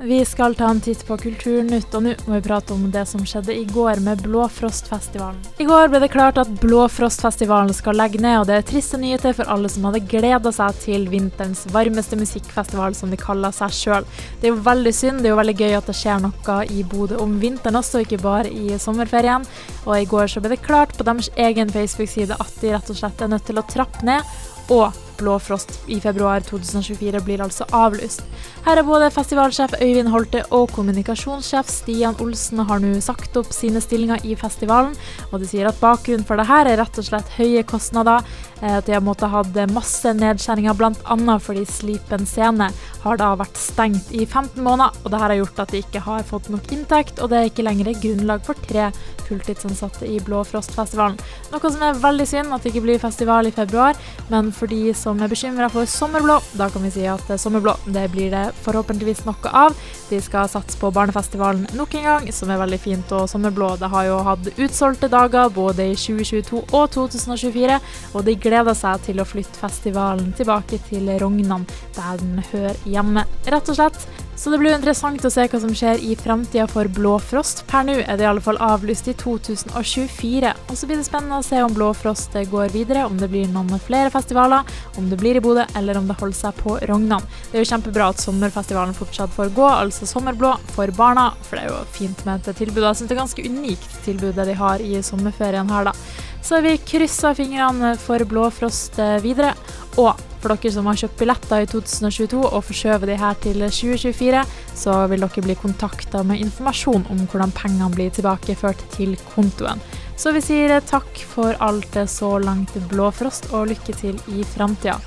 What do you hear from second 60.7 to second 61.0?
på